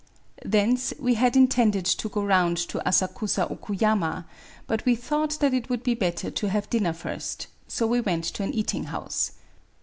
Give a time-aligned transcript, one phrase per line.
[0.43, 4.25] Thence we had intended to go round to Asakusa Okuyama;
[4.65, 8.23] but we thought that it would be better to have dinner first— so we went
[8.23, 9.33] to an eating house.